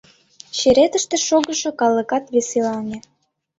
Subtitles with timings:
[0.57, 2.97] Черетыште шогышо калыкат веселаҥе.